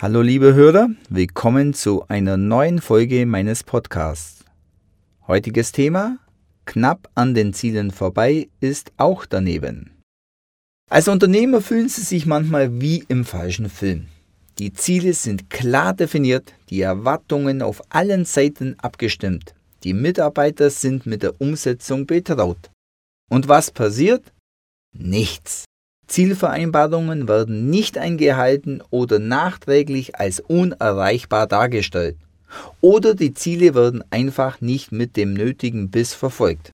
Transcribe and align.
Hallo 0.00 0.22
liebe 0.22 0.54
Hörer, 0.54 0.90
willkommen 1.08 1.74
zu 1.74 2.06
einer 2.06 2.36
neuen 2.36 2.80
Folge 2.80 3.26
meines 3.26 3.64
Podcasts. 3.64 4.44
Heutiges 5.26 5.72
Thema, 5.72 6.18
knapp 6.66 7.10
an 7.16 7.34
den 7.34 7.52
Zielen 7.52 7.90
vorbei 7.90 8.48
ist 8.60 8.92
auch 8.96 9.26
daneben. 9.26 9.90
Als 10.88 11.08
Unternehmer 11.08 11.60
fühlen 11.60 11.88
Sie 11.88 12.02
sich 12.02 12.26
manchmal 12.26 12.80
wie 12.80 13.04
im 13.08 13.24
falschen 13.24 13.68
Film. 13.68 14.06
Die 14.60 14.72
Ziele 14.72 15.14
sind 15.14 15.50
klar 15.50 15.94
definiert, 15.94 16.54
die 16.70 16.82
Erwartungen 16.82 17.60
auf 17.60 17.82
allen 17.88 18.24
Seiten 18.24 18.76
abgestimmt, 18.78 19.52
die 19.82 19.94
Mitarbeiter 19.94 20.70
sind 20.70 21.06
mit 21.06 21.24
der 21.24 21.40
Umsetzung 21.40 22.06
betraut. 22.06 22.70
Und 23.28 23.48
was 23.48 23.72
passiert? 23.72 24.32
Nichts. 24.96 25.64
Zielvereinbarungen 26.08 27.28
werden 27.28 27.70
nicht 27.70 27.98
eingehalten 27.98 28.82
oder 28.90 29.18
nachträglich 29.18 30.16
als 30.16 30.40
unerreichbar 30.40 31.46
dargestellt. 31.46 32.16
Oder 32.80 33.14
die 33.14 33.34
Ziele 33.34 33.74
werden 33.74 34.02
einfach 34.10 34.60
nicht 34.60 34.90
mit 34.90 35.16
dem 35.16 35.34
nötigen 35.34 35.90
Biss 35.90 36.14
verfolgt. 36.14 36.70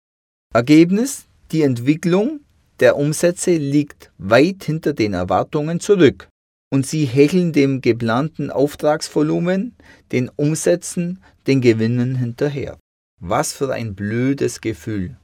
Ergebnis? 0.54 1.26
Die 1.50 1.62
Entwicklung 1.62 2.40
der 2.80 2.96
Umsätze 2.96 3.56
liegt 3.56 4.10
weit 4.18 4.64
hinter 4.64 4.92
den 4.92 5.12
Erwartungen 5.14 5.80
zurück 5.80 6.28
und 6.70 6.86
sie 6.86 7.04
hecheln 7.04 7.52
dem 7.52 7.80
geplanten 7.80 8.50
Auftragsvolumen, 8.50 9.76
den 10.10 10.28
Umsätzen, 10.34 11.22
den 11.46 11.60
Gewinnen 11.60 12.16
hinterher. 12.16 12.78
Was 13.20 13.52
für 13.52 13.72
ein 13.72 13.94
blödes 13.94 14.60
Gefühl. 14.60 15.16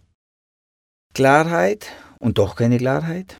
Klarheit 1.15 1.89
und 2.21 2.39
doch 2.39 2.55
keine 2.55 2.79
Klarheit? 2.79 3.37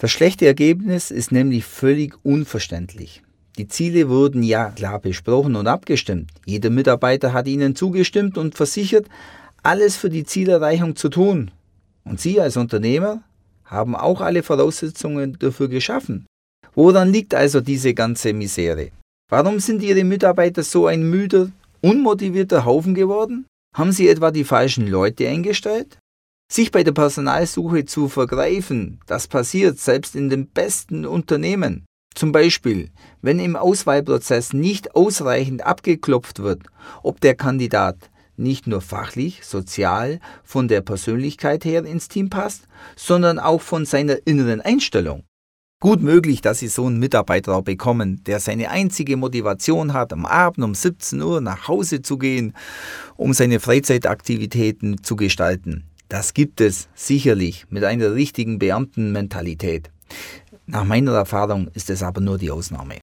Das 0.00 0.10
schlechte 0.10 0.46
Ergebnis 0.46 1.10
ist 1.10 1.30
nämlich 1.30 1.66
völlig 1.66 2.14
unverständlich. 2.24 3.22
Die 3.58 3.68
Ziele 3.68 4.08
wurden 4.08 4.42
ja 4.42 4.70
klar 4.70 4.98
besprochen 4.98 5.56
und 5.56 5.66
abgestimmt. 5.66 6.30
Jeder 6.46 6.70
Mitarbeiter 6.70 7.34
hat 7.34 7.46
ihnen 7.46 7.76
zugestimmt 7.76 8.38
und 8.38 8.54
versichert, 8.54 9.06
alles 9.62 9.96
für 9.96 10.08
die 10.08 10.24
Zielerreichung 10.24 10.96
zu 10.96 11.10
tun. 11.10 11.50
Und 12.02 12.18
Sie 12.18 12.40
als 12.40 12.56
Unternehmer 12.56 13.22
haben 13.66 13.94
auch 13.94 14.22
alle 14.22 14.42
Voraussetzungen 14.42 15.36
dafür 15.38 15.68
geschaffen. 15.68 16.24
Woran 16.74 17.12
liegt 17.12 17.34
also 17.34 17.60
diese 17.60 17.92
ganze 17.92 18.32
Misere? 18.32 18.92
Warum 19.28 19.60
sind 19.60 19.82
Ihre 19.82 20.04
Mitarbeiter 20.04 20.62
so 20.62 20.86
ein 20.86 21.10
müder, 21.10 21.50
unmotivierter 21.82 22.64
Haufen 22.64 22.94
geworden? 22.94 23.44
Haben 23.76 23.92
Sie 23.92 24.08
etwa 24.08 24.30
die 24.30 24.44
falschen 24.44 24.86
Leute 24.86 25.28
eingestellt? 25.28 25.98
Sich 26.52 26.72
bei 26.72 26.82
der 26.82 26.90
Personalsuche 26.90 27.84
zu 27.84 28.08
vergreifen, 28.08 28.98
das 29.06 29.28
passiert 29.28 29.78
selbst 29.78 30.16
in 30.16 30.28
den 30.30 30.48
besten 30.48 31.06
Unternehmen. 31.06 31.84
Zum 32.12 32.32
Beispiel, 32.32 32.90
wenn 33.22 33.38
im 33.38 33.54
Auswahlprozess 33.54 34.52
nicht 34.52 34.96
ausreichend 34.96 35.64
abgeklopft 35.64 36.40
wird, 36.40 36.64
ob 37.04 37.20
der 37.20 37.36
Kandidat 37.36 38.10
nicht 38.36 38.66
nur 38.66 38.80
fachlich, 38.80 39.44
sozial, 39.44 40.18
von 40.42 40.66
der 40.66 40.80
Persönlichkeit 40.80 41.64
her 41.64 41.84
ins 41.84 42.08
Team 42.08 42.30
passt, 42.30 42.66
sondern 42.96 43.38
auch 43.38 43.60
von 43.60 43.86
seiner 43.86 44.16
inneren 44.26 44.60
Einstellung. 44.60 45.22
Gut 45.80 46.02
möglich, 46.02 46.40
dass 46.40 46.58
Sie 46.58 46.68
so 46.68 46.86
einen 46.86 46.98
Mitarbeiter 46.98 47.62
bekommen, 47.62 48.24
der 48.24 48.40
seine 48.40 48.70
einzige 48.70 49.16
Motivation 49.16 49.92
hat, 49.92 50.12
am 50.12 50.26
Abend 50.26 50.64
um 50.64 50.74
17 50.74 51.22
Uhr 51.22 51.40
nach 51.40 51.68
Hause 51.68 52.02
zu 52.02 52.18
gehen, 52.18 52.54
um 53.16 53.34
seine 53.34 53.60
Freizeitaktivitäten 53.60 55.04
zu 55.04 55.14
gestalten. 55.14 55.89
Das 56.10 56.34
gibt 56.34 56.60
es 56.60 56.88
sicherlich 56.92 57.66
mit 57.70 57.84
einer 57.84 58.14
richtigen 58.14 58.58
Beamtenmentalität. 58.58 59.92
Nach 60.66 60.82
meiner 60.82 61.12
Erfahrung 61.12 61.68
ist 61.72 61.88
es 61.88 62.02
aber 62.02 62.20
nur 62.20 62.36
die 62.36 62.50
Ausnahme. 62.50 62.98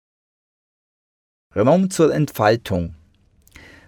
Raum 1.55 1.89
zur 1.89 2.13
Entfaltung. 2.13 2.95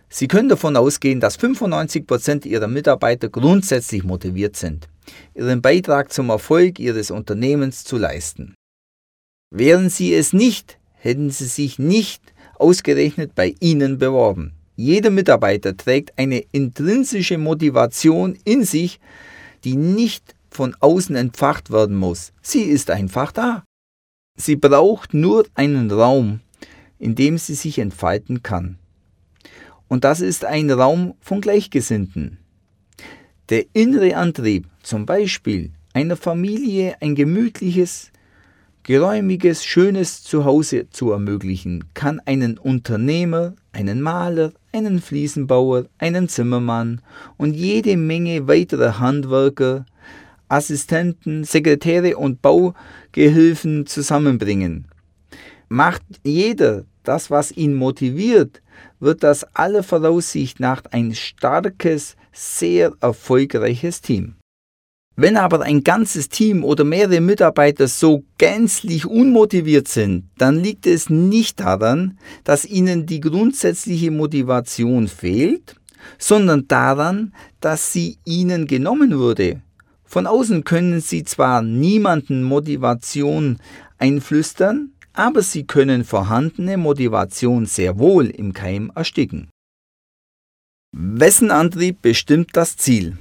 Sie 0.08 0.30
können 0.30 0.48
davon 0.48 0.78
ausgehen, 0.78 1.20
dass 1.20 1.38
95% 1.38 2.48
Ihrer 2.48 2.68
Mitarbeiter 2.68 3.28
grundsätzlich 3.28 4.06
motiviert 4.06 4.56
sind, 4.56 4.88
ihren 5.36 5.62
Beitrag 5.62 6.14
zum 6.14 6.30
Erfolg 6.30 6.80
Ihres 6.80 7.12
Unternehmens 7.12 7.84
zu 7.84 7.98
leisten. 7.98 8.56
Wären 9.52 9.90
Sie 9.90 10.14
es 10.14 10.32
nicht, 10.32 10.80
hätten 10.94 11.30
Sie 11.30 11.46
sich 11.46 11.78
nicht 11.78 12.34
ausgerechnet 12.56 13.36
bei 13.36 13.54
Ihnen 13.60 13.98
beworben. 13.98 14.54
Jeder 14.80 15.10
Mitarbeiter 15.10 15.76
trägt 15.76 16.18
eine 16.18 16.40
intrinsische 16.54 17.38
Motivation 17.38 18.38
in 18.46 18.64
sich, 18.64 19.02
die 19.66 19.76
nicht 19.76 20.36
von 20.50 20.74
außen 20.80 21.18
entfacht 21.18 21.70
werden 21.70 21.98
muss. 21.98 22.32
Sie 22.42 22.62
ist 22.62 22.90
einfach 22.90 23.34
da. 23.34 23.66
Sie 24.38 24.56
braucht 24.56 25.14
nur 25.14 25.46
einen 25.54 25.92
Raum, 25.92 26.40
in 26.98 27.14
dem 27.16 27.38
sie 27.38 27.56
sich 27.56 27.78
entfalten 27.80 28.42
kann. 28.42 28.80
Und 29.90 30.06
das 30.06 30.22
ist 30.22 30.46
ein 30.46 30.72
Raum 30.72 31.14
von 31.20 31.42
Gleichgesinnten. 31.42 32.38
Der 33.50 33.66
innere 33.74 34.16
Antrieb, 34.16 34.66
zum 34.82 35.06
Beispiel 35.06 35.72
einer 35.92 36.16
Familie 36.16 36.96
ein 37.02 37.16
gemütliches, 37.16 38.14
geräumiges, 38.90 39.64
schönes 39.64 40.24
Zuhause 40.24 40.90
zu 40.90 41.12
ermöglichen, 41.12 41.84
kann 41.94 42.20
einen 42.26 42.58
Unternehmer, 42.58 43.54
einen 43.72 44.02
Maler, 44.02 44.52
einen 44.72 45.00
Fliesenbauer, 45.00 45.86
einen 46.00 46.28
Zimmermann 46.28 47.00
und 47.38 47.54
jede 47.54 47.96
Menge 47.98 48.48
weiterer 48.48 48.98
Handwerker, 48.98 49.86
Assistenten, 50.48 51.44
Sekretäre 51.44 52.18
und 52.18 52.42
Baugehilfen 52.42 53.86
zusammenbringen. 53.86 54.88
Macht 55.68 56.02
jeder 56.24 56.86
das, 57.04 57.30
was 57.30 57.52
ihn 57.52 57.76
motiviert, 57.76 58.64
wird 59.00 59.22
das 59.22 59.44
aller 59.56 59.84
Voraussicht 59.84 60.60
nach 60.60 60.82
ein 60.90 61.14
starkes, 61.14 62.16
sehr 62.34 62.94
erfolgreiches 63.02 64.02
Team. 64.02 64.39
Wenn 65.22 65.36
aber 65.36 65.60
ein 65.64 65.84
ganzes 65.84 66.30
Team 66.30 66.64
oder 66.64 66.86
mehrere 66.86 67.20
Mitarbeiter 67.20 67.90
so 67.90 68.24
gänzlich 68.38 69.06
unmotiviert 69.06 69.90
sind, 69.90 70.30
dann 70.38 70.64
liegt 70.64 70.88
es 70.88 71.10
nicht 71.10 71.60
daran, 71.60 72.18
dass 72.46 72.64
ihnen 72.64 73.06
die 73.06 73.20
grundsätzliche 73.20 74.12
Motivation 74.12 75.10
fehlt, 75.10 75.76
sondern 76.18 76.70
daran, 76.70 77.34
dass 77.60 77.92
sie 77.92 78.18
ihnen 78.24 78.66
genommen 78.66 79.20
wurde. 79.20 79.62
Von 80.06 80.26
außen 80.26 80.64
können 80.64 81.02
sie 81.02 81.26
zwar 81.26 81.64
niemanden 81.64 82.42
Motivation 82.44 83.58
einflüstern, 83.98 84.94
aber 85.12 85.42
sie 85.42 85.66
können 85.66 86.06
vorhandene 86.06 86.78
Motivation 86.78 87.66
sehr 87.66 88.00
wohl 88.00 88.28
im 88.28 88.54
Keim 88.54 88.90
ersticken. 88.96 89.50
Wessen 90.96 91.52
Antrieb 91.52 92.02
bestimmt 92.02 92.52
das 92.54 92.78
Ziel? 92.78 93.18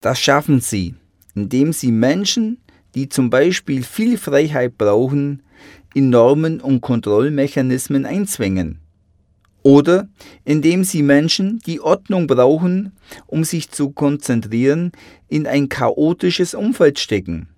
Das 0.00 0.20
schaffen 0.20 0.60
sie, 0.60 0.94
indem 1.34 1.72
sie 1.72 1.92
Menschen, 1.92 2.58
die 2.94 3.08
zum 3.08 3.30
Beispiel 3.30 3.82
viel 3.82 4.18
Freiheit 4.18 4.78
brauchen, 4.78 5.42
in 5.94 6.10
Normen 6.10 6.60
und 6.60 6.80
Kontrollmechanismen 6.80 8.04
einzwängen. 8.06 8.80
Oder 9.62 10.08
indem 10.44 10.84
sie 10.84 11.02
Menschen, 11.02 11.58
die 11.66 11.80
Ordnung 11.80 12.26
brauchen, 12.26 12.92
um 13.26 13.42
sich 13.42 13.70
zu 13.70 13.90
konzentrieren, 13.90 14.92
in 15.28 15.46
ein 15.46 15.68
chaotisches 15.68 16.54
Umfeld 16.54 16.98
stecken. 16.98 17.48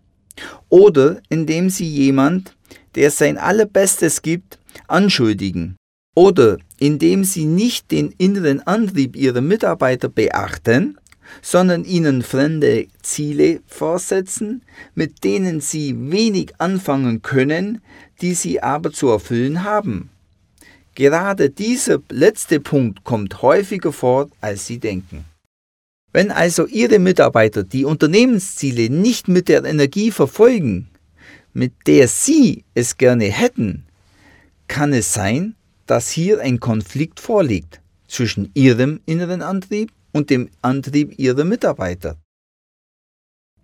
Oder 0.69 1.21
indem 1.29 1.69
sie 1.69 1.87
jemand, 1.87 2.57
der 2.95 3.11
sein 3.11 3.37
allerbestes 3.37 4.23
gibt, 4.23 4.59
anschuldigen. 4.87 5.77
Oder 6.15 6.59
indem 6.79 7.25
sie 7.25 7.45
nicht 7.45 7.91
den 7.91 8.15
inneren 8.17 8.67
Antrieb 8.67 9.15
ihrer 9.15 9.41
Mitarbeiter 9.41 10.09
beachten, 10.09 10.99
sondern 11.43 11.85
ihnen 11.85 12.23
fremde 12.23 12.87
Ziele 13.03 13.61
vorsetzen, 13.67 14.63
mit 14.95 15.25
denen 15.25 15.61
sie 15.61 16.11
wenig 16.11 16.53
anfangen 16.59 17.23
können, 17.23 17.81
die 18.21 18.35
sie 18.35 18.63
aber 18.63 18.93
zu 18.93 19.09
erfüllen 19.09 19.65
haben. 19.65 20.11
Gerade 20.99 21.49
dieser 21.49 22.01
letzte 22.11 22.59
Punkt 22.59 23.05
kommt 23.05 23.41
häufiger 23.41 23.93
vor, 23.93 24.31
als 24.41 24.67
Sie 24.67 24.79
denken. 24.79 25.25
Wenn 26.13 26.33
also 26.33 26.67
Ihre 26.67 26.99
Mitarbeiter 26.99 27.63
die 27.63 27.85
Unternehmensziele 27.85 28.91
nicht 28.91 29.29
mit 29.29 29.49
der 29.49 29.65
Energie 29.65 30.11
verfolgen, 30.11 30.89
mit 31.53 31.73
der 31.87 32.09
Sie 32.09 32.65
es 32.75 32.97
gerne 32.97 33.27
hätten, 33.27 33.85
kann 34.67 34.93
es 34.93 35.15
sein, 35.15 35.55
dass 35.87 36.11
hier 36.11 36.41
ein 36.41 36.59
Konflikt 36.59 37.21
vorliegt 37.21 37.81
zwischen 38.09 38.51
Ihrem 38.55 39.01
inneren 39.07 39.41
Antrieb 39.41 39.93
und 40.13 40.31
dem 40.31 40.49
Antrieb 40.63 41.19
ihrer 41.19 41.45
Mitarbeiter. 41.45 42.17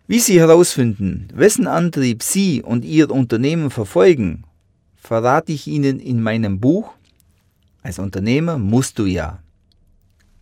Wie 0.06 0.18
Sie 0.18 0.38
herausfinden, 0.38 1.28
wessen 1.32 1.66
Antrieb 1.66 2.22
Sie 2.22 2.62
und 2.62 2.84
Ihr 2.84 3.10
Unternehmen 3.10 3.70
verfolgen, 3.70 4.44
verrate 4.96 5.52
ich 5.52 5.66
Ihnen 5.66 5.98
in 5.98 6.22
meinem 6.22 6.60
Buch 6.60 6.92
Als 7.82 7.98
Unternehmer 7.98 8.58
musst 8.58 8.98
du 8.98 9.04
ja, 9.04 9.42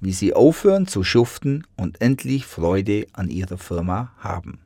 wie 0.00 0.12
Sie 0.12 0.34
aufhören 0.34 0.87
zu 0.87 1.04
schuften 1.04 1.64
und 1.76 2.00
endlich 2.00 2.46
Freude 2.46 3.06
an 3.12 3.31
Ihrer 3.31 3.58
Firma 3.58 4.12
haben. 4.19 4.58